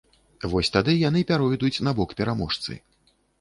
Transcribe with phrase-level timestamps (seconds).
[0.53, 2.81] Вось тады яны пяройдуць на бок пераможцы.